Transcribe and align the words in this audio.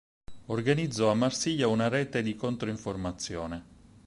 Organizzò 0.47 1.11
a 1.11 1.13
Marsiglia 1.13 1.67
una 1.67 1.87
rete 1.87 2.23
di 2.23 2.35
contro-informazione. 2.35 3.63